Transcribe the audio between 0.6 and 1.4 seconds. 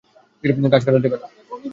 গাছ কাটা যাবে না।